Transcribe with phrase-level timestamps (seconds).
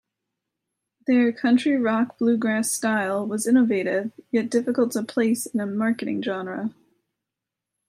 [1.05, 6.73] Their country-rock-bluegrass style was innovative yet difficult to place in a marketing genre.